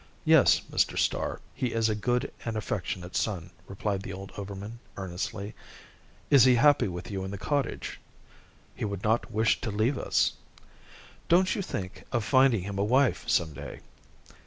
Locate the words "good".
1.93-2.33